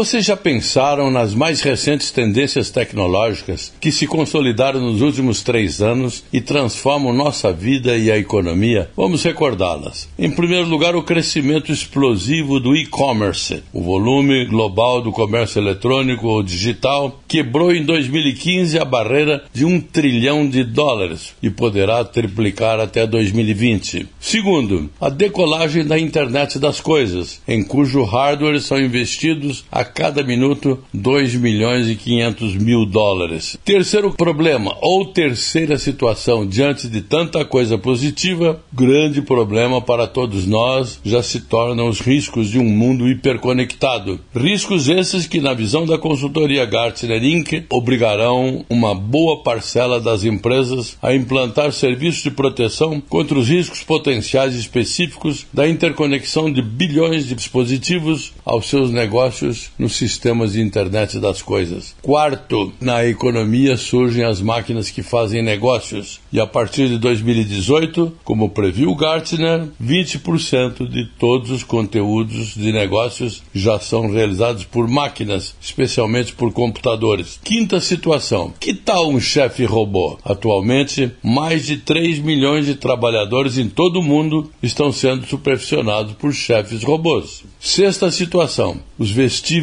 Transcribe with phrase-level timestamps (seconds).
[0.00, 6.24] Vocês já pensaram nas mais recentes tendências tecnológicas que se consolidaram nos últimos três anos
[6.32, 8.88] e transformam nossa vida e a economia?
[8.96, 10.08] Vamos recordá-las.
[10.18, 13.62] Em primeiro lugar, o crescimento explosivo do e-commerce.
[13.74, 19.78] O volume global do comércio eletrônico ou digital quebrou em 2015 a barreira de um
[19.78, 24.08] trilhão de dólares e poderá triplicar até 2020.
[24.18, 30.78] Segundo, a decolagem da internet das coisas, em cujo hardware são investidos a cada minuto
[30.94, 33.58] 2 milhões e 500 mil dólares.
[33.64, 41.00] Terceiro problema, ou terceira situação, diante de tanta coisa positiva, grande problema para todos nós
[41.04, 44.20] já se tornam os riscos de um mundo hiperconectado.
[44.34, 50.96] Riscos esses que, na visão da consultoria Gartner Inc., obrigarão uma boa parcela das empresas
[51.02, 57.34] a implantar serviços de proteção contra os riscos potenciais específicos da interconexão de bilhões de
[57.34, 61.96] dispositivos aos seus negócios nos sistemas de internet das coisas.
[62.02, 68.50] Quarto, na economia surgem as máquinas que fazem negócios e a partir de 2018, como
[68.50, 76.32] previu Gartner, 20% de todos os conteúdos de negócios já são realizados por máquinas, especialmente
[76.34, 77.40] por computadores.
[77.42, 80.18] Quinta situação: que tal um chefe robô?
[80.24, 86.32] Atualmente, mais de 3 milhões de trabalhadores em todo o mundo estão sendo supervisionados por
[86.32, 87.44] chefes robôs.
[87.58, 89.10] Sexta situação: os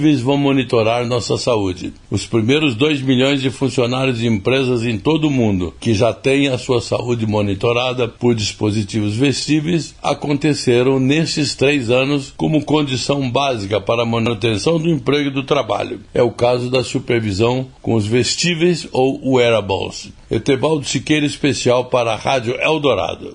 [0.08, 1.94] vestígios vão monitorar nossa saúde.
[2.10, 6.48] Os primeiros 2 milhões de funcionários de empresas em todo o mundo que já têm
[6.48, 14.04] a sua saúde monitorada por dispositivos vestíveis aconteceram nestes três anos como condição básica para
[14.04, 16.00] a manutenção do emprego e do trabalho.
[16.14, 20.10] É o caso da supervisão com os vestíveis ou wearables.
[20.30, 23.34] Etebaldo Siqueira, especial para a Rádio Eldorado.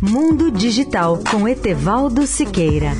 [0.00, 2.92] Mundo Digital com Etevaldo Siqueira.